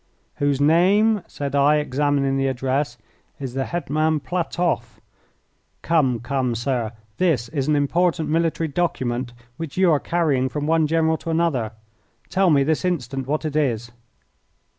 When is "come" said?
5.83-6.19, 6.21-6.55